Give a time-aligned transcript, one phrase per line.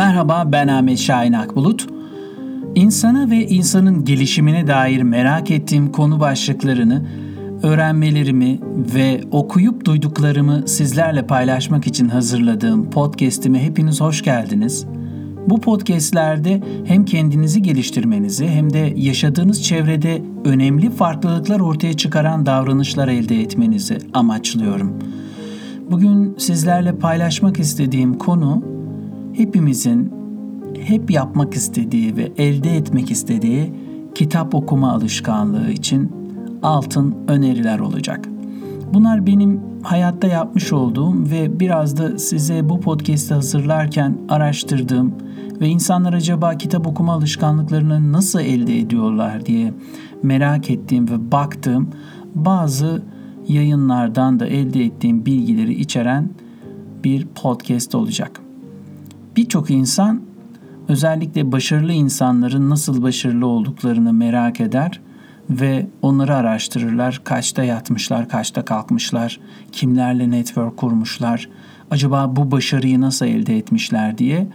[0.00, 1.86] Merhaba ben Ahmet Şahin Akbulut.
[2.74, 7.06] İnsana ve insanın gelişimine dair merak ettiğim konu başlıklarını,
[7.62, 8.60] öğrenmelerimi
[8.94, 14.86] ve okuyup duyduklarımı sizlerle paylaşmak için hazırladığım podcast'ime hepiniz hoş geldiniz.
[15.46, 23.40] Bu podcastlerde hem kendinizi geliştirmenizi hem de yaşadığınız çevrede önemli farklılıklar ortaya çıkaran davranışlar elde
[23.40, 24.98] etmenizi amaçlıyorum.
[25.90, 28.69] Bugün sizlerle paylaşmak istediğim konu
[29.40, 30.12] hepimizin
[30.80, 33.72] hep yapmak istediği ve elde etmek istediği
[34.14, 36.12] kitap okuma alışkanlığı için
[36.62, 38.28] altın öneriler olacak.
[38.94, 45.14] Bunlar benim hayatta yapmış olduğum ve biraz da size bu podcast'i hazırlarken araştırdığım
[45.60, 49.74] ve insanlar acaba kitap okuma alışkanlıklarını nasıl elde ediyorlar diye
[50.22, 51.90] merak ettiğim ve baktığım
[52.34, 53.02] bazı
[53.48, 56.30] yayınlardan da elde ettiğim bilgileri içeren
[57.04, 58.40] bir podcast olacak.
[59.40, 60.20] Birçok insan
[60.88, 65.00] özellikle başarılı insanların nasıl başarılı olduklarını merak eder
[65.50, 67.20] ve onları araştırırlar.
[67.24, 69.40] Kaçta yatmışlar, kaçta kalkmışlar,
[69.72, 71.48] kimlerle network kurmuşlar,
[71.90, 74.48] acaba bu başarıyı nasıl elde etmişler diye.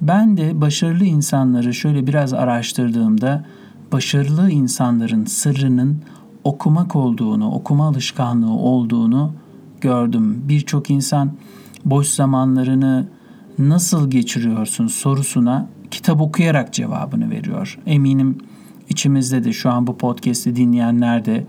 [0.00, 3.44] Ben de başarılı insanları şöyle biraz araştırdığımda
[3.92, 6.02] başarılı insanların sırrının
[6.44, 9.32] okumak olduğunu, okuma alışkanlığı olduğunu
[9.80, 10.42] gördüm.
[10.48, 11.32] Birçok insan
[11.84, 13.06] boş zamanlarını
[13.58, 17.78] nasıl geçiriyorsun sorusuna kitap okuyarak cevabını veriyor.
[17.86, 18.38] Eminim
[18.88, 21.46] içimizde de şu an bu podcast'i dinleyenler de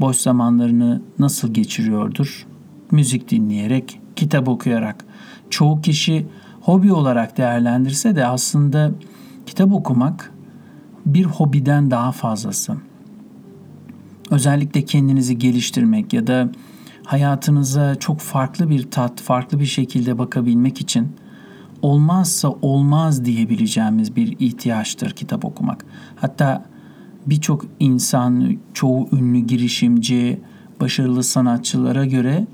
[0.00, 2.46] boş zamanlarını nasıl geçiriyordur?
[2.90, 5.04] Müzik dinleyerek, kitap okuyarak.
[5.50, 6.26] Çoğu kişi
[6.60, 8.92] hobi olarak değerlendirse de aslında
[9.46, 10.32] kitap okumak
[11.06, 12.76] bir hobiden daha fazlası.
[14.30, 16.50] Özellikle kendinizi geliştirmek ya da
[17.04, 21.08] hayatınıza çok farklı bir tat, farklı bir şekilde bakabilmek için
[21.82, 25.84] olmazsa olmaz diyebileceğimiz bir ihtiyaçtır kitap okumak.
[26.16, 26.64] Hatta
[27.26, 30.40] birçok insan, çoğu ünlü girişimci,
[30.80, 32.46] başarılı sanatçılara göre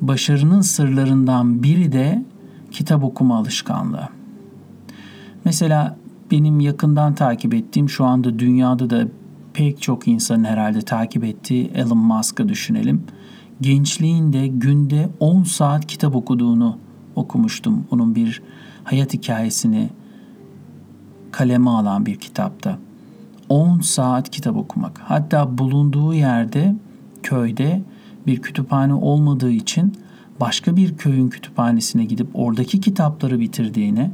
[0.00, 2.24] başarının sırlarından biri de
[2.70, 4.08] kitap okuma alışkanlığı.
[5.44, 5.96] Mesela
[6.30, 9.08] benim yakından takip ettiğim şu anda dünyada da
[9.54, 13.02] pek çok insanın herhalde takip ettiği Elon Musk'ı düşünelim.
[13.60, 16.78] Gençliğinde günde 10 saat kitap okuduğunu
[17.16, 17.84] okumuştum.
[17.90, 18.42] Onun bir
[18.84, 19.90] hayat hikayesini
[21.32, 22.78] kaleme alan bir kitapta.
[23.48, 25.00] 10 saat kitap okumak.
[25.04, 26.74] Hatta bulunduğu yerde
[27.22, 27.82] köyde
[28.26, 29.92] bir kütüphane olmadığı için
[30.40, 34.10] başka bir köyün kütüphanesine gidip oradaki kitapları bitirdiğini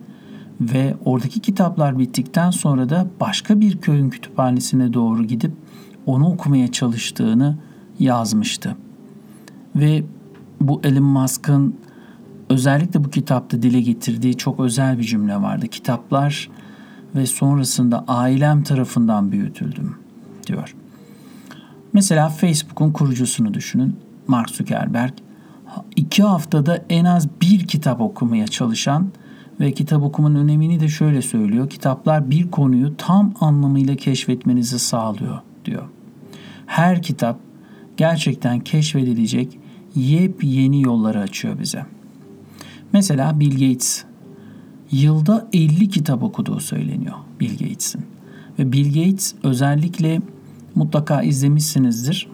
[0.61, 5.53] ve oradaki kitaplar bittikten sonra da başka bir köyün kütüphanesine doğru gidip
[6.07, 7.59] onu okumaya çalıştığını
[7.99, 8.77] yazmıştı.
[9.77, 10.05] Ve
[10.61, 11.75] bu Elon Musk'ın
[12.51, 15.69] özellikle bu kitapta dile getirdiği çok özel bir cümle vardı.
[15.69, 16.51] Kitaplar
[17.15, 19.97] ve sonrasında ailem tarafından büyütüldüm
[20.47, 20.75] diyor.
[21.93, 23.97] Mesela Facebook'un kurucusunu düşünün.
[24.27, 25.13] Mark Zuckerberg
[25.97, 29.09] iki haftada en az bir kitap okumaya çalışan
[29.61, 31.71] ve kitap okumanın önemini de şöyle söylüyor.
[31.71, 35.83] Kitaplar bir konuyu tam anlamıyla keşfetmenizi sağlıyor diyor.
[36.67, 37.39] Her kitap
[37.97, 39.59] gerçekten keşfedilecek
[39.95, 41.87] yepyeni yolları açıyor bize.
[42.93, 44.05] Mesela Bill Gates
[44.91, 48.05] yılda 50 kitap okuduğu söyleniyor Bill Gates'in.
[48.59, 50.21] Ve Bill Gates özellikle
[50.75, 52.29] mutlaka izlemişsinizdir.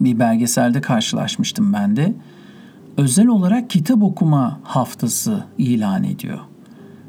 [0.00, 2.14] Bir belgeselde karşılaşmıştım ben de.
[2.96, 6.38] Özel olarak kitap okuma haftası ilan ediyor.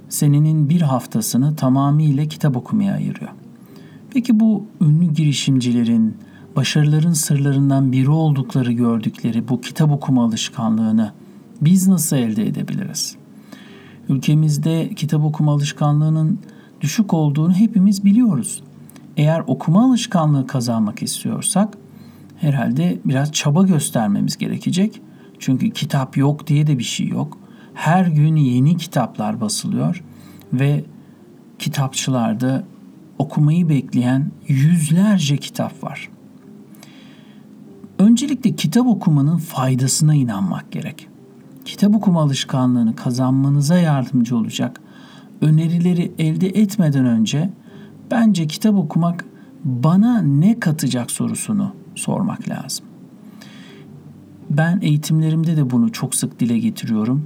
[0.10, 3.32] Senenin bir haftasını tamamıyla kitap okumaya ayırıyor.
[4.14, 6.18] Peki bu ünlü girişimcilerin
[6.56, 11.12] başarıların sırlarından biri oldukları gördükleri bu kitap okuma alışkanlığını
[11.62, 13.16] biz nasıl elde edebiliriz?
[14.10, 16.40] Ülkemizde kitap okuma alışkanlığının
[16.82, 18.64] düşük olduğunu hepimiz biliyoruz.
[19.18, 21.78] Eğer okuma alışkanlığı kazanmak istiyorsak
[22.38, 25.02] herhalde biraz çaba göstermemiz gerekecek.
[25.40, 27.38] Çünkü kitap yok diye de bir şey yok.
[27.74, 30.04] Her gün yeni kitaplar basılıyor
[30.54, 30.86] ve
[31.60, 32.64] kitapçılarda
[33.20, 36.10] okumayı bekleyen yüzlerce kitap var.
[38.00, 41.08] Öncelikle kitap okumanın faydasına inanmak gerek
[41.66, 44.82] kitap okuma alışkanlığını kazanmanıza yardımcı olacak
[45.42, 47.50] önerileri elde etmeden önce
[48.12, 49.26] bence kitap okumak
[49.64, 52.86] bana ne katacak sorusunu sormak lazım.
[54.50, 57.26] Ben eğitimlerimde de bunu çok sık dile getiriyorum.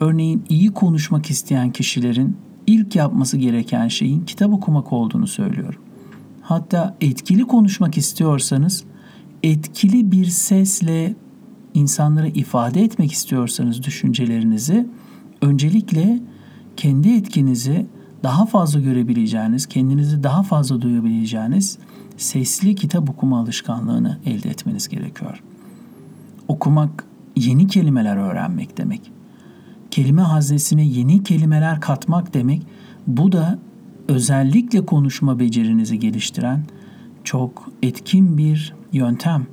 [0.00, 5.80] Örneğin iyi konuşmak isteyen kişilerin ilk yapması gereken şeyin kitap okumak olduğunu söylüyorum.
[6.42, 8.84] Hatta etkili konuşmak istiyorsanız
[9.42, 11.14] etkili bir sesle
[11.74, 14.86] insanlara ifade etmek istiyorsanız düşüncelerinizi
[15.42, 16.20] öncelikle
[16.76, 17.86] kendi etkinizi
[18.22, 21.78] daha fazla görebileceğiniz, kendinizi daha fazla duyabileceğiniz
[22.16, 25.42] sesli kitap okuma alışkanlığını elde etmeniz gerekiyor.
[26.48, 27.04] Okumak
[27.36, 29.12] yeni kelimeler öğrenmek demek.
[29.90, 32.62] Kelime haznesine yeni kelimeler katmak demek.
[33.06, 33.58] Bu da
[34.08, 36.64] özellikle konuşma becerinizi geliştiren
[37.24, 39.46] çok etkin bir yöntem.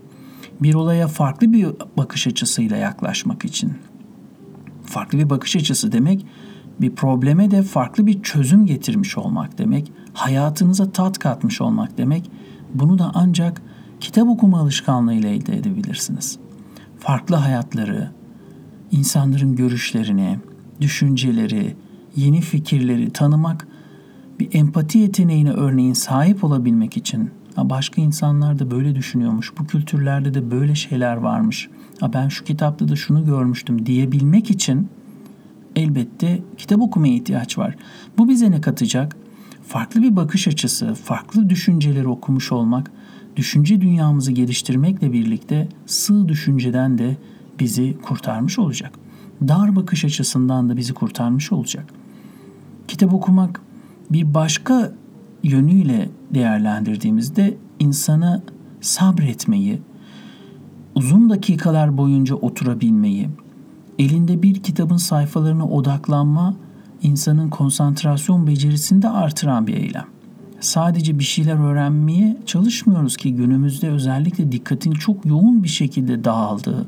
[0.61, 1.67] Bir olaya farklı bir
[1.97, 3.73] bakış açısıyla yaklaşmak için.
[4.83, 6.25] Farklı bir bakış açısı demek
[6.81, 9.91] bir probleme de farklı bir çözüm getirmiş olmak demek.
[10.13, 12.31] Hayatınıza tat katmış olmak demek.
[12.73, 13.61] Bunu da ancak
[13.99, 16.39] kitap okuma alışkanlığıyla elde edebilirsiniz.
[16.99, 18.11] Farklı hayatları,
[18.91, 20.39] insanların görüşlerini,
[20.81, 21.75] düşünceleri,
[22.15, 23.67] yeni fikirleri tanımak
[24.39, 30.51] bir empati yeteneğine örneğin sahip olabilmek için başka insanlar da böyle düşünüyormuş, bu kültürlerde de
[30.51, 31.69] böyle şeyler varmış,
[32.13, 34.87] ben şu kitapta da şunu görmüştüm diyebilmek için
[35.75, 37.75] elbette kitap okumaya ihtiyaç var.
[38.17, 39.17] Bu bize ne katacak?
[39.67, 42.91] Farklı bir bakış açısı, farklı düşünceleri okumuş olmak,
[43.35, 47.17] düşünce dünyamızı geliştirmekle birlikte sığ düşünceden de
[47.59, 48.91] bizi kurtarmış olacak.
[49.47, 51.85] Dar bakış açısından da bizi kurtarmış olacak.
[52.87, 53.61] Kitap okumak
[54.09, 54.93] bir başka
[55.43, 58.41] yönüyle değerlendirdiğimizde insana
[58.81, 59.81] sabretmeyi,
[60.95, 63.29] uzun dakikalar boyunca oturabilmeyi,
[63.99, 66.55] elinde bir kitabın sayfalarına odaklanma
[67.01, 70.05] insanın konsantrasyon becerisini de artıran bir eylem.
[70.59, 76.87] Sadece bir şeyler öğrenmeye çalışmıyoruz ki günümüzde özellikle dikkatin çok yoğun bir şekilde dağıldığı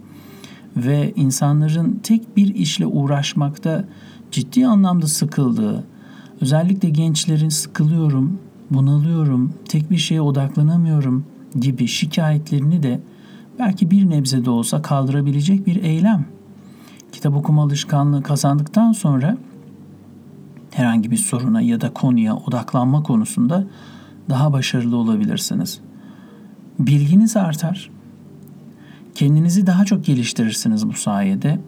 [0.77, 3.85] ve insanların tek bir işle uğraşmakta
[4.31, 5.83] ciddi anlamda sıkıldığı,
[6.41, 8.39] özellikle gençlerin sıkılıyorum,
[8.71, 11.25] bunalıyorum, tek bir şeye odaklanamıyorum
[11.59, 12.99] gibi şikayetlerini de
[13.59, 16.25] belki bir nebze de olsa kaldırabilecek bir eylem.
[17.11, 19.37] Kitap okuma alışkanlığı kazandıktan sonra
[20.71, 23.67] herhangi bir soruna ya da konuya odaklanma konusunda
[24.29, 25.79] daha başarılı olabilirsiniz.
[26.79, 27.89] Bilginiz artar.
[29.15, 31.59] Kendinizi daha çok geliştirirsiniz bu sayede.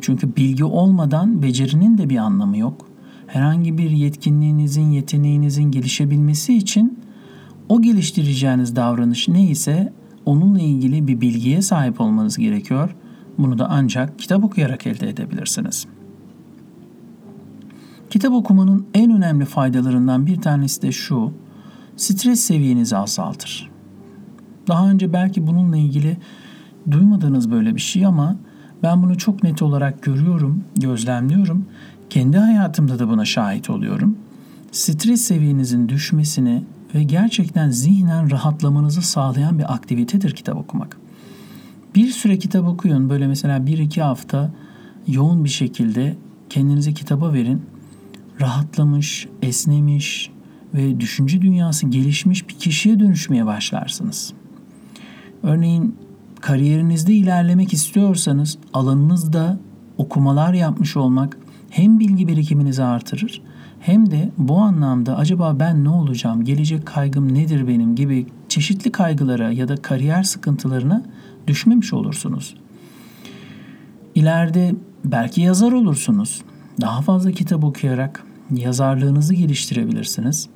[0.00, 2.89] Çünkü bilgi olmadan becerinin de bir anlamı yok.
[3.32, 6.98] Herhangi bir yetkinliğinizin, yeteneğinizin gelişebilmesi için
[7.68, 9.92] o geliştireceğiniz davranış neyse
[10.26, 12.94] onunla ilgili bir bilgiye sahip olmanız gerekiyor.
[13.38, 15.86] Bunu da ancak kitap okuyarak elde edebilirsiniz.
[18.10, 21.32] Kitap okumanın en önemli faydalarından bir tanesi de şu.
[21.96, 23.70] Stres seviyenizi azaltır.
[24.68, 26.16] Daha önce belki bununla ilgili
[26.90, 28.36] duymadığınız böyle bir şey ama
[28.82, 31.66] ben bunu çok net olarak görüyorum, gözlemliyorum.
[32.10, 34.18] Kendi hayatımda da buna şahit oluyorum.
[34.72, 36.62] Stres seviyenizin düşmesini
[36.94, 40.96] ve gerçekten zihnen rahatlamanızı sağlayan bir aktivitedir kitap okumak.
[41.94, 43.10] Bir süre kitap okuyun.
[43.10, 44.50] Böyle mesela bir iki hafta
[45.06, 46.16] yoğun bir şekilde
[46.48, 47.62] kendinizi kitaba verin.
[48.40, 50.30] Rahatlamış, esnemiş
[50.74, 54.32] ve düşünce dünyası gelişmiş bir kişiye dönüşmeye başlarsınız.
[55.42, 55.96] Örneğin
[56.40, 59.60] kariyerinizde ilerlemek istiyorsanız alanınızda
[59.98, 61.36] okumalar yapmış olmak
[61.70, 63.42] hem bilgi birikiminizi artırır
[63.80, 69.50] hem de bu anlamda acaba ben ne olacağım, gelecek kaygım nedir benim gibi çeşitli kaygılara
[69.50, 71.02] ya da kariyer sıkıntılarına
[71.46, 72.54] düşmemiş olursunuz.
[74.14, 74.74] İleride
[75.04, 76.42] belki yazar olursunuz.
[76.80, 80.48] Daha fazla kitap okuyarak yazarlığınızı geliştirebilirsiniz.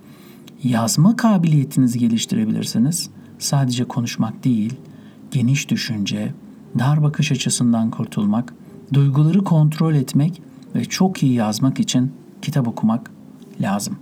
[0.65, 3.11] Yazma kabiliyetinizi geliştirebilirsiniz.
[3.39, 4.75] Sadece konuşmak değil,
[5.31, 6.33] geniş düşünce,
[6.79, 8.55] dar bakış açısından kurtulmak,
[8.93, 10.43] duyguları kontrol etmek
[10.75, 12.13] ve çok iyi yazmak için
[12.43, 13.11] kitap okumak
[13.61, 13.99] lazım.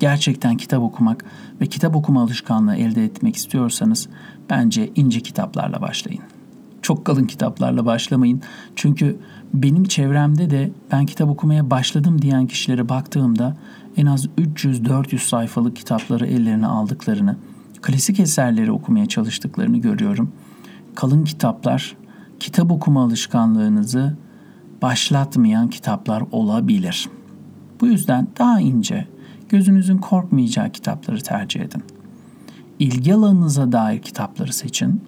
[0.00, 1.24] Gerçekten kitap okumak
[1.60, 4.08] ve kitap okuma alışkanlığı elde etmek istiyorsanız
[4.50, 6.22] bence ince kitaplarla başlayın.
[6.82, 8.42] Çok kalın kitaplarla başlamayın.
[8.76, 9.16] Çünkü
[9.54, 13.56] benim çevremde de ben kitap okumaya başladım diyen kişilere baktığımda
[13.96, 17.36] en az 300-400 sayfalık kitapları ellerine aldıklarını,
[17.82, 20.32] klasik eserleri okumaya çalıştıklarını görüyorum.
[20.94, 21.96] Kalın kitaplar
[22.40, 24.16] kitap okuma alışkanlığınızı
[24.82, 27.08] başlatmayan kitaplar olabilir.
[27.80, 29.08] Bu yüzden daha ince,
[29.48, 31.82] gözünüzün korkmayacağı kitapları tercih edin.
[32.78, 35.02] İlgi alanınıza dair kitapları seçin.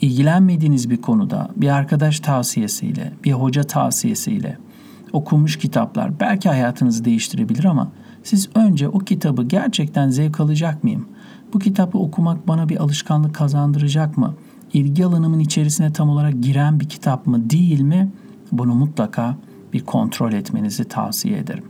[0.00, 4.58] İlgilenmediğiniz bir konuda bir arkadaş tavsiyesiyle, bir hoca tavsiyesiyle
[5.12, 7.92] okunmuş kitaplar belki hayatınızı değiştirebilir ama
[8.22, 11.08] siz önce o kitabı gerçekten zevk alacak mıyım?
[11.52, 14.34] Bu kitabı okumak bana bir alışkanlık kazandıracak mı?
[14.72, 18.10] İlgi alanımın içerisine tam olarak giren bir kitap mı değil mi?
[18.52, 19.36] Bunu mutlaka
[19.72, 21.64] bir kontrol etmenizi tavsiye ederim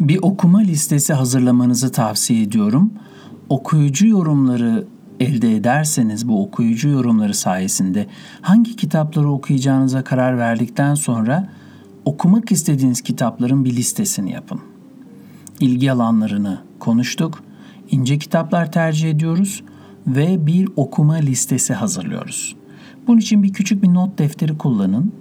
[0.00, 2.92] bir okuma listesi hazırlamanızı tavsiye ediyorum.
[3.48, 4.86] Okuyucu yorumları
[5.20, 8.06] elde ederseniz bu okuyucu yorumları sayesinde
[8.40, 11.48] hangi kitapları okuyacağınıza karar verdikten sonra
[12.04, 14.60] okumak istediğiniz kitapların bir listesini yapın.
[15.60, 17.42] İlgi alanlarını konuştuk.
[17.90, 19.62] İnce kitaplar tercih ediyoruz
[20.06, 22.56] ve bir okuma listesi hazırlıyoruz.
[23.06, 25.12] Bunun için bir küçük bir not defteri kullanın.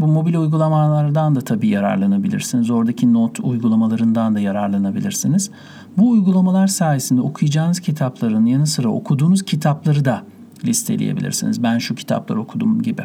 [0.00, 2.70] Bu mobil uygulamalardan da tabii yararlanabilirsiniz.
[2.70, 5.50] Oradaki not uygulamalarından da yararlanabilirsiniz.
[5.98, 10.22] Bu uygulamalar sayesinde okuyacağınız kitapların yanı sıra okuduğunuz kitapları da
[10.64, 11.62] listeleyebilirsiniz.
[11.62, 13.02] Ben şu kitapları okudum gibi.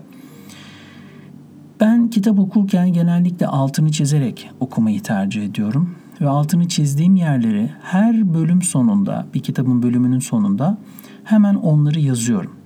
[1.80, 5.96] Ben kitap okurken genellikle altını çizerek okumayı tercih ediyorum.
[6.22, 10.78] Ve altını çizdiğim yerleri her bölüm sonunda, bir kitabın bölümünün sonunda
[11.24, 12.57] hemen onları yazıyorum.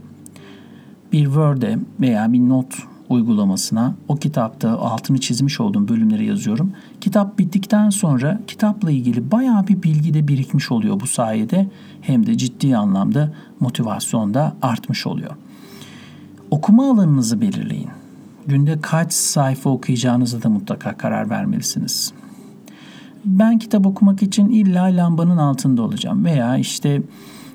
[1.11, 2.75] Bir Word'e veya bir not
[3.09, 6.71] uygulamasına o kitapta altını çizmiş olduğum bölümleri yazıyorum.
[7.01, 11.69] Kitap bittikten sonra kitapla ilgili bayağı bir bilgi de birikmiş oluyor bu sayede.
[12.01, 15.31] Hem de ciddi anlamda motivasyon da artmış oluyor.
[16.51, 17.89] Okuma alanınızı belirleyin.
[18.47, 22.13] Günde kaç sayfa okuyacağınıza da mutlaka karar vermelisiniz.
[23.25, 27.01] Ben kitap okumak için illa lambanın altında olacağım veya işte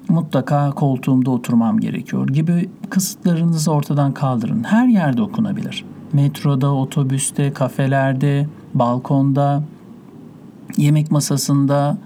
[0.08, 4.64] mutlaka koltuğumda oturmam gerekiyor gibi kısıtlarınızı ortadan kaldırın.
[4.64, 5.84] Her yerde okunabilir.
[6.12, 9.62] Metroda, otobüste, kafelerde, balkonda,
[10.76, 11.98] yemek masasında,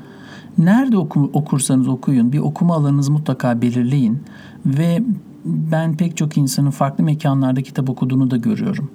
[0.58, 2.32] nerede oku, okursanız okuyun.
[2.32, 4.22] Bir okuma alanınızı mutlaka belirleyin
[4.66, 5.02] ve
[5.44, 8.90] ben pek çok insanın farklı mekanlarda kitap okuduğunu da görüyorum.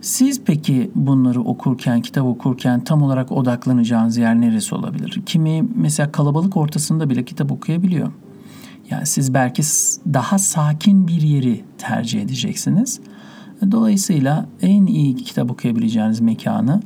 [0.00, 5.22] Siz peki bunları okurken, kitap okurken tam olarak odaklanacağınız yer neresi olabilir?
[5.26, 8.12] Kimi mesela kalabalık ortasında bile kitap okuyabiliyor.
[8.90, 9.62] Yani siz belki
[10.12, 13.00] daha sakin bir yeri tercih edeceksiniz.
[13.70, 16.82] Dolayısıyla en iyi kitap okuyabileceğiniz mekanı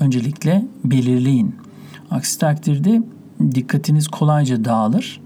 [0.00, 1.54] öncelikle belirleyin.
[2.10, 3.02] Aksi takdirde
[3.54, 5.20] dikkatiniz kolayca dağılır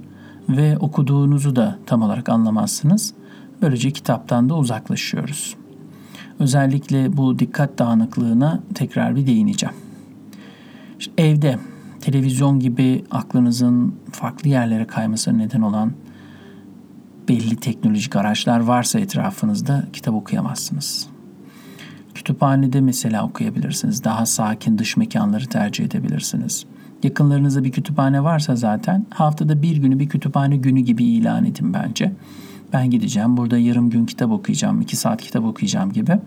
[0.49, 3.15] ve okuduğunuzu da tam olarak anlamazsınız.
[3.63, 5.62] Böylece kitaptan da uzaklaşıyoruz.
[6.39, 9.75] Özellikle bu dikkat dağınıklığına tekrar bir değineceğim.
[10.99, 11.59] İşte evde
[12.01, 15.93] televizyon gibi aklınızın farklı yerlere kaymasına neden olan
[17.29, 21.07] belli teknolojik araçlar varsa etrafınızda kitap okuyamazsınız.
[22.15, 24.05] Kütüphanede mesela okuyabilirsiniz.
[24.05, 26.67] Daha sakin dış mekanları tercih edebilirsiniz.
[27.03, 32.13] Yakınlarınızda bir kütüphane varsa zaten haftada bir günü bir kütüphane günü gibi ilan edin bence
[32.73, 36.19] ben gideceğim burada yarım gün kitap okuyacağım, iki saat kitap okuyacağım gibi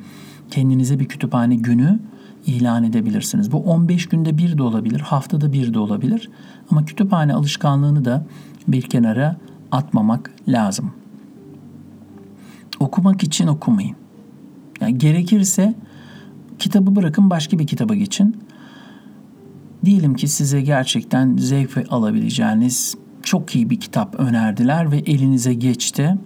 [0.51, 1.99] kendinize bir kütüphane günü
[2.45, 3.51] ilan edebilirsiniz.
[3.51, 6.29] Bu 15 günde bir de olabilir, haftada bir de olabilir.
[6.71, 8.25] Ama kütüphane alışkanlığını da
[8.67, 9.37] bir kenara
[9.71, 10.93] atmamak lazım.
[12.79, 13.95] Okumak için okumayın.
[14.81, 15.75] Yani gerekirse
[16.59, 18.37] kitabı bırakın başka bir kitaba geçin.
[19.85, 26.17] Diyelim ki size gerçekten zevk alabileceğiniz çok iyi bir kitap önerdiler ve elinize geçti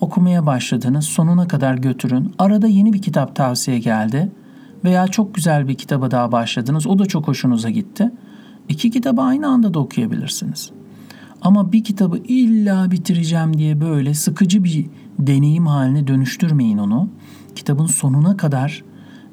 [0.00, 2.34] okumaya başladınız, sonuna kadar götürün.
[2.38, 4.32] Arada yeni bir kitap tavsiye geldi
[4.84, 6.86] veya çok güzel bir kitaba daha başladınız.
[6.86, 8.10] O da çok hoşunuza gitti.
[8.68, 10.70] İki kitabı aynı anda da okuyabilirsiniz.
[11.42, 14.86] Ama bir kitabı illa bitireceğim diye böyle sıkıcı bir
[15.18, 17.08] deneyim haline dönüştürmeyin onu.
[17.54, 18.84] Kitabın sonuna kadar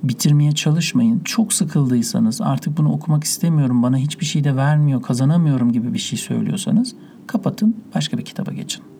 [0.03, 1.19] bitirmeye çalışmayın.
[1.19, 6.19] Çok sıkıldıysanız artık bunu okumak istemiyorum, bana hiçbir şey de vermiyor, kazanamıyorum gibi bir şey
[6.19, 6.95] söylüyorsanız
[7.27, 8.92] kapatın, başka bir kitaba geçin.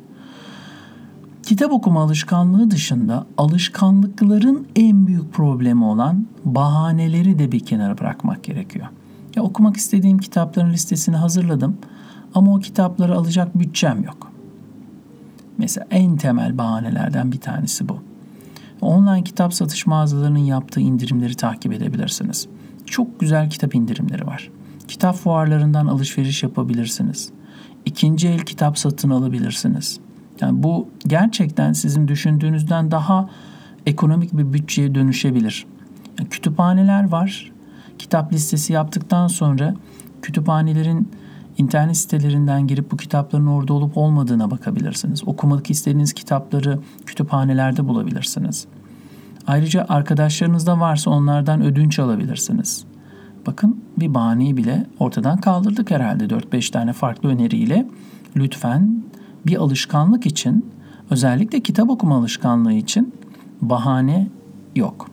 [1.43, 8.87] Kitap okuma alışkanlığı dışında alışkanlıkların en büyük problemi olan bahaneleri de bir kenara bırakmak gerekiyor.
[9.35, 11.77] Ya okumak istediğim kitapların listesini hazırladım
[12.35, 14.31] ama o kitapları alacak bütçem yok.
[15.57, 17.97] Mesela en temel bahanelerden bir tanesi bu.
[18.81, 22.47] Online kitap satış mağazalarının yaptığı indirimleri takip edebilirsiniz.
[22.85, 24.51] Çok güzel kitap indirimleri var.
[24.87, 27.29] Kitap fuarlarından alışveriş yapabilirsiniz.
[27.85, 29.99] İkinci el kitap satın alabilirsiniz.
[30.41, 33.29] Yani bu gerçekten sizin düşündüğünüzden daha
[33.85, 35.65] ekonomik bir bütçeye dönüşebilir.
[36.19, 37.51] Yani kütüphaneler var.
[37.99, 39.75] Kitap listesi yaptıktan sonra
[40.21, 41.11] kütüphanelerin
[41.57, 45.27] internet sitelerinden girip bu kitapların orada olup olmadığına bakabilirsiniz.
[45.27, 48.67] Okumak istediğiniz kitapları kütüphanelerde bulabilirsiniz.
[49.47, 52.85] Ayrıca arkadaşlarınızda varsa onlardan ödünç alabilirsiniz.
[53.47, 57.87] Bakın bir bahaneyi bile ortadan kaldırdık herhalde 4-5 tane farklı öneriyle.
[58.35, 59.03] Lütfen
[59.45, 60.65] bir alışkanlık için
[61.09, 63.13] özellikle kitap okuma alışkanlığı için
[63.61, 64.27] bahane
[64.75, 65.09] yok.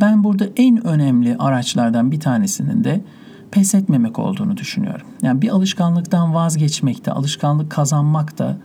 [0.00, 3.04] Ben burada en önemli araçlardan bir tanesinin de
[3.50, 5.06] pes etmemek olduğunu düşünüyorum.
[5.22, 8.58] Yani bir alışkanlıktan vazgeçmek de, alışkanlık kazanmak da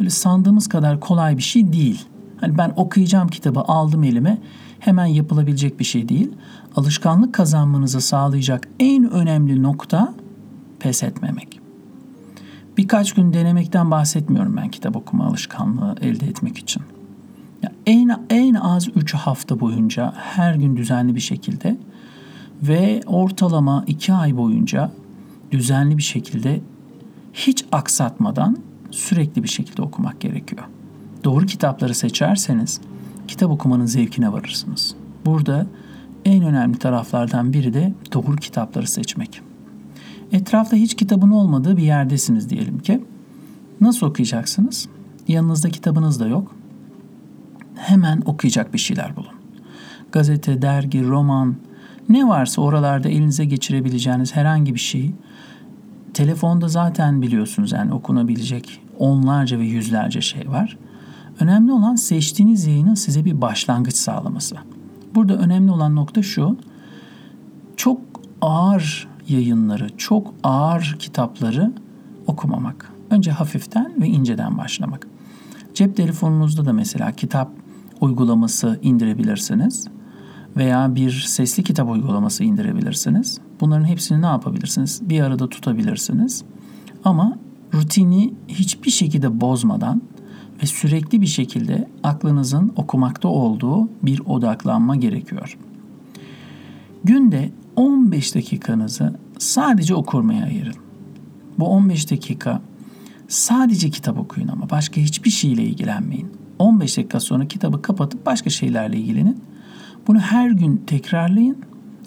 [0.00, 2.06] öyle sandığımız kadar kolay bir şey değil.
[2.36, 4.38] Hani ben okuyacağım kitabı aldım elime
[4.78, 6.30] hemen yapılabilecek bir şey değil.
[6.76, 10.14] Alışkanlık kazanmanızı sağlayacak en önemli nokta
[10.80, 11.61] pes etmemek.
[12.76, 16.82] Birkaç gün denemekten bahsetmiyorum ben kitap okuma alışkanlığı elde etmek için.
[17.62, 21.76] Yani En, en az 3 hafta boyunca her gün düzenli bir şekilde
[22.62, 24.90] ve ortalama 2 ay boyunca
[25.50, 26.60] düzenli bir şekilde
[27.32, 28.56] hiç aksatmadan
[28.90, 30.62] sürekli bir şekilde okumak gerekiyor.
[31.24, 32.80] Doğru kitapları seçerseniz
[33.28, 34.94] kitap okumanın zevkine varırsınız.
[35.26, 35.66] Burada
[36.24, 39.40] en önemli taraflardan biri de doğru kitapları seçmek.
[40.32, 43.04] Etrafta hiç kitabın olmadığı bir yerdesiniz diyelim ki.
[43.80, 44.88] Nasıl okuyacaksınız?
[45.28, 46.54] Yanınızda kitabınız da yok.
[47.74, 49.32] Hemen okuyacak bir şeyler bulun.
[50.12, 51.56] Gazete, dergi, roman,
[52.08, 55.14] ne varsa oralarda elinize geçirebileceğiniz herhangi bir şeyi
[56.14, 60.78] telefonda zaten biliyorsunuz yani okunabilecek onlarca ve yüzlerce şey var.
[61.40, 64.56] Önemli olan seçtiğiniz yayının size bir başlangıç sağlaması.
[65.14, 66.56] Burada önemli olan nokta şu.
[67.76, 68.00] Çok
[68.40, 71.72] ağır yayınları, çok ağır kitapları
[72.26, 72.92] okumamak.
[73.10, 75.06] Önce hafiften ve inceden başlamak.
[75.74, 77.50] Cep telefonunuzda da mesela kitap
[78.00, 79.88] uygulaması indirebilirsiniz
[80.56, 83.40] veya bir sesli kitap uygulaması indirebilirsiniz.
[83.60, 85.00] Bunların hepsini ne yapabilirsiniz?
[85.08, 86.44] Bir arada tutabilirsiniz.
[87.04, 87.38] Ama
[87.74, 90.02] rutini hiçbir şekilde bozmadan
[90.62, 95.58] ve sürekli bir şekilde aklınızın okumakta olduğu bir odaklanma gerekiyor.
[97.04, 100.74] Günde 15 dakikanızı sadece okurmaya ayırın.
[101.58, 102.62] Bu 15 dakika
[103.28, 106.32] sadece kitap okuyun ama başka hiçbir şeyle ilgilenmeyin.
[106.58, 109.40] 15 dakika sonra kitabı kapatıp başka şeylerle ilgilenin.
[110.06, 111.58] Bunu her gün tekrarlayın,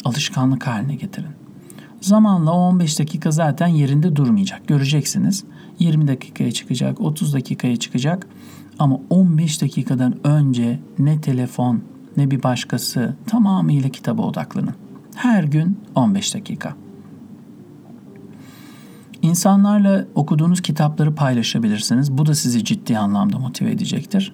[0.05, 1.31] alışkanlık haline getirin.
[2.01, 4.67] Zamanla o 15 dakika zaten yerinde durmayacak.
[4.67, 5.43] Göreceksiniz.
[5.79, 8.27] 20 dakikaya çıkacak, 30 dakikaya çıkacak.
[8.79, 11.81] Ama 15 dakikadan önce ne telefon
[12.17, 14.75] ne bir başkası tamamıyla kitaba odaklanın.
[15.15, 16.75] Her gün 15 dakika.
[19.21, 22.17] İnsanlarla okuduğunuz kitapları paylaşabilirsiniz.
[22.17, 24.33] Bu da sizi ciddi anlamda motive edecektir.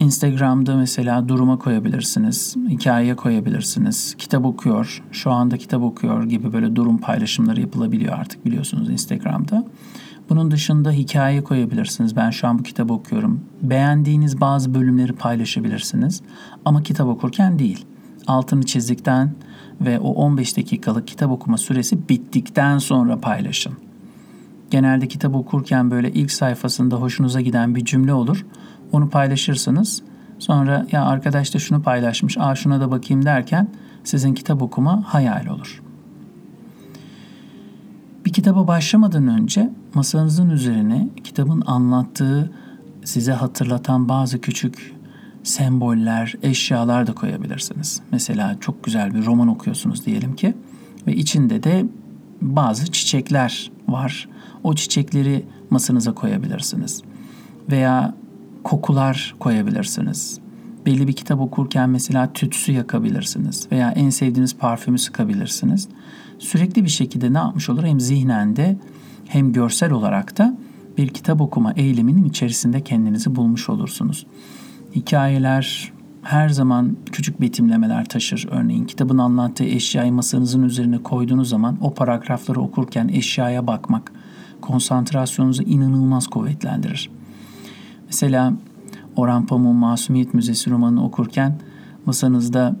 [0.00, 4.14] Instagram'da mesela duruma koyabilirsiniz, hikayeye koyabilirsiniz.
[4.18, 9.64] Kitap okuyor, şu anda kitap okuyor gibi böyle durum paylaşımları yapılabiliyor artık biliyorsunuz Instagram'da.
[10.28, 12.16] Bunun dışında hikaye koyabilirsiniz.
[12.16, 13.40] Ben şu an bu kitabı okuyorum.
[13.62, 16.22] Beğendiğiniz bazı bölümleri paylaşabilirsiniz.
[16.64, 17.86] Ama kitap okurken değil.
[18.26, 19.34] Altını çizdikten
[19.80, 23.72] ve o 15 dakikalık kitap okuma süresi bittikten sonra paylaşın.
[24.70, 28.46] Genelde kitap okurken böyle ilk sayfasında hoşunuza giden bir cümle olur.
[28.92, 30.02] Onu paylaşırsınız.
[30.38, 33.68] Sonra ya arkadaş da şunu paylaşmış, aa şuna da bakayım derken
[34.04, 35.82] sizin kitap okuma hayal olur.
[38.24, 42.50] Bir kitaba başlamadan önce masanızın üzerine kitabın anlattığı,
[43.04, 44.95] size hatırlatan bazı küçük
[45.46, 48.00] semboller, eşyalar da koyabilirsiniz.
[48.12, 50.54] Mesela çok güzel bir roman okuyorsunuz diyelim ki
[51.06, 51.86] ve içinde de
[52.40, 54.28] bazı çiçekler var.
[54.64, 57.02] O çiçekleri masanıza koyabilirsiniz.
[57.70, 58.14] Veya
[58.64, 60.38] kokular koyabilirsiniz.
[60.86, 65.88] Belli bir kitap okurken mesela tütsü yakabilirsiniz veya en sevdiğiniz parfümü sıkabilirsiniz.
[66.38, 67.84] Sürekli bir şekilde ne yapmış olur?
[67.84, 68.76] Hem zihnen de
[69.26, 70.56] hem görsel olarak da
[70.98, 74.26] bir kitap okuma eyleminin içerisinde kendinizi bulmuş olursunuz.
[74.96, 78.48] Hikayeler her zaman küçük betimlemeler taşır.
[78.50, 84.12] Örneğin kitabın anlattığı eşyayı masanızın üzerine koyduğunuz zaman o paragrafları okurken eşyaya bakmak
[84.60, 87.10] konsantrasyonunuzu inanılmaz kuvvetlendirir.
[88.06, 88.52] Mesela
[89.16, 91.58] Orhan Pamuk'un Masumiyet Müzesi romanını okurken
[92.06, 92.76] masanızda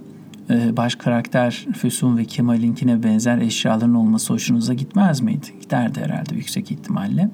[0.50, 5.46] e, baş karakter Füsun ve Kemal'inkine benzer eşyaların olması hoşunuza gitmez miydi?
[5.60, 7.30] Giderdi herhalde yüksek ihtimalle.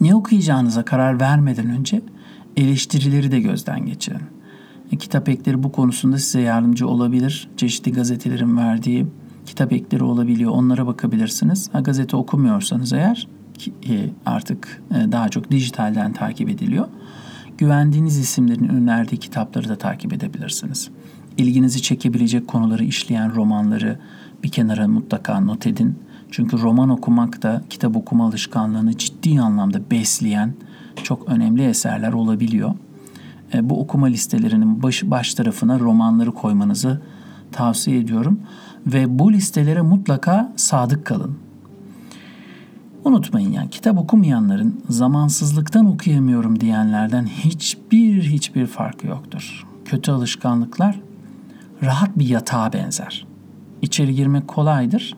[0.00, 2.02] Ne okuyacağınıza karar vermeden önce
[2.56, 4.22] eleştirileri de gözden geçirin.
[4.92, 7.48] E, kitap ekleri bu konusunda size yardımcı olabilir.
[7.56, 9.06] Çeşitli gazetelerin verdiği
[9.46, 10.50] kitap ekleri olabiliyor.
[10.50, 11.68] Onlara bakabilirsiniz.
[11.72, 13.28] Ha, gazete okumuyorsanız eğer
[13.88, 16.88] e, artık e, daha çok dijitalden takip ediliyor.
[17.58, 20.90] Güvendiğiniz isimlerin önerdiği kitapları da takip edebilirsiniz.
[21.38, 23.98] İlginizi çekebilecek konuları işleyen romanları
[24.42, 25.98] bir kenara mutlaka not edin.
[26.30, 30.54] Çünkü roman okumak da kitap okuma alışkanlığını ciddi anlamda besleyen
[31.02, 32.74] çok önemli eserler olabiliyor.
[33.54, 37.02] E, bu okuma listelerinin baş, baş tarafına romanları koymanızı
[37.52, 38.40] tavsiye ediyorum.
[38.86, 41.38] Ve bu listelere mutlaka sadık kalın.
[43.04, 49.66] Unutmayın yani kitap okumayanların zamansızlıktan okuyamıyorum diyenlerden hiçbir hiçbir farkı yoktur.
[49.84, 51.00] Kötü alışkanlıklar
[51.82, 53.26] rahat bir yatağa benzer.
[53.82, 55.14] İçeri girmek kolaydır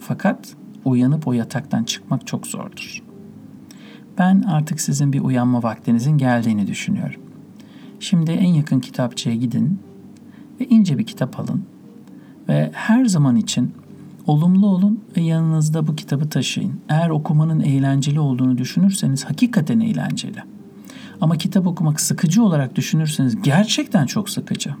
[0.00, 3.05] fakat uyanıp o yataktan çıkmak çok zordur.
[4.18, 7.20] Ben artık sizin bir uyanma vaktinizin geldiğini düşünüyorum.
[8.00, 9.78] Şimdi en yakın kitapçıya gidin
[10.60, 11.64] ve ince bir kitap alın
[12.48, 13.74] ve her zaman için
[14.26, 16.80] olumlu olun ve yanınızda bu kitabı taşıyın.
[16.88, 20.42] Eğer okumanın eğlenceli olduğunu düşünürseniz hakikaten eğlenceli.
[21.20, 24.74] Ama kitap okumak sıkıcı olarak düşünürseniz gerçekten çok sıkıcı.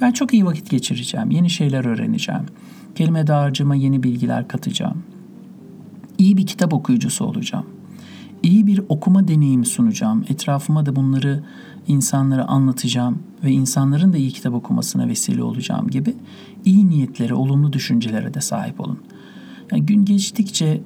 [0.00, 2.46] Ben çok iyi vakit geçireceğim, yeni şeyler öğreneceğim.
[2.94, 5.02] Kelime dağarcığıma yeni bilgiler katacağım.
[6.18, 7.66] İyi bir kitap okuyucusu olacağım.
[8.42, 10.24] İyi bir okuma deneyimi sunacağım.
[10.28, 11.42] Etrafıma da bunları
[11.88, 16.14] insanlara anlatacağım ve insanların da iyi kitap okumasına vesile olacağım gibi
[16.64, 18.98] iyi niyetlere, olumlu düşüncelere de sahip olun.
[19.72, 20.82] Yani gün geçtikçe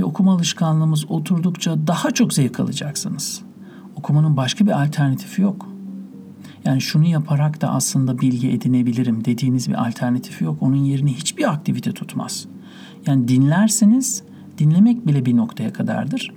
[0.00, 3.42] ve okuma alışkanlığımız oturdukça daha çok zevk alacaksınız.
[3.96, 5.68] Okumanın başka bir alternatifi yok.
[6.64, 10.56] Yani şunu yaparak da aslında bilgi edinebilirim dediğiniz bir alternatifi yok.
[10.60, 12.46] Onun yerine hiçbir aktivite tutmaz.
[13.06, 14.22] Yani dinlersiniz,
[14.58, 16.32] dinlemek bile bir noktaya kadardır.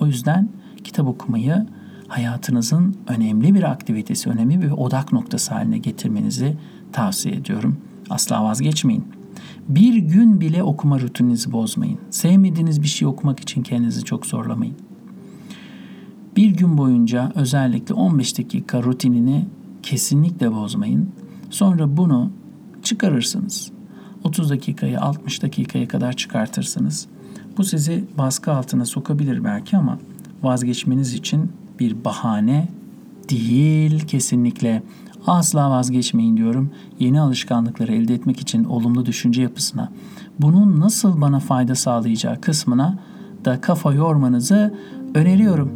[0.00, 0.48] O yüzden
[0.84, 1.66] kitap okumayı
[2.08, 6.56] hayatınızın önemli bir aktivitesi, önemli bir odak noktası haline getirmenizi
[6.92, 7.76] tavsiye ediyorum.
[8.10, 9.04] Asla vazgeçmeyin.
[9.68, 11.98] Bir gün bile okuma rutininizi bozmayın.
[12.10, 14.74] Sevmediğiniz bir şey okumak için kendinizi çok zorlamayın.
[16.36, 19.46] Bir gün boyunca özellikle 15 dakika rutinini
[19.82, 21.08] kesinlikle bozmayın.
[21.50, 22.30] Sonra bunu
[22.82, 23.72] çıkarırsınız.
[24.24, 27.08] 30 dakikayı 60 dakikaya kadar çıkartırsınız.
[27.58, 29.98] Bu sizi baskı altına sokabilir belki ama
[30.42, 32.68] vazgeçmeniz için bir bahane
[33.30, 34.82] değil kesinlikle.
[35.26, 36.70] Asla vazgeçmeyin diyorum.
[36.98, 39.92] Yeni alışkanlıkları elde etmek için olumlu düşünce yapısına,
[40.38, 42.98] bunun nasıl bana fayda sağlayacağı kısmına
[43.44, 44.74] da kafa yormanızı
[45.14, 45.72] öneriyorum.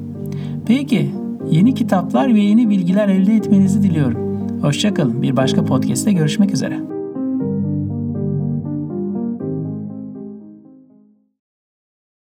[0.66, 1.14] Peki,
[1.50, 4.28] yeni kitaplar ve yeni bilgiler elde etmenizi diliyorum.
[4.62, 5.22] Hoşçakalın.
[5.22, 6.97] Bir başka podcast'te görüşmek üzere.